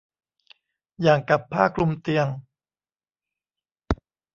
[1.01, 2.27] อย่างกับผ้าคลุมเตียง